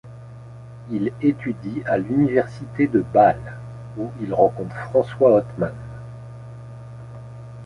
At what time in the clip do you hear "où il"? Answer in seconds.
3.99-4.33